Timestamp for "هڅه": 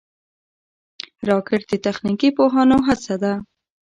2.87-3.15